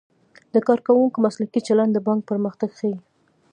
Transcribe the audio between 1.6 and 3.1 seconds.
چلند د بانک پرمختګ ښيي.